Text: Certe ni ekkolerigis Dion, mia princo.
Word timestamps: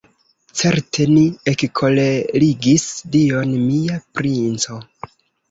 Certe 0.61 1.05
ni 1.11 1.25
ekkolerigis 1.51 2.87
Dion, 3.17 3.55
mia 3.67 4.01
princo. 4.23 4.81